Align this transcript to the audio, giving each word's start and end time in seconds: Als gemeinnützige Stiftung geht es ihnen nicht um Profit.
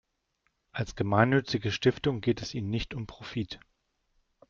Als 0.71 0.95
gemeinnützige 0.95 1.71
Stiftung 1.71 2.21
geht 2.21 2.41
es 2.41 2.55
ihnen 2.55 2.71
nicht 2.71 2.95
um 2.95 3.05
Profit. 3.05 3.59